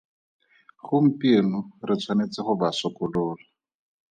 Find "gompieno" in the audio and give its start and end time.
0.87-1.59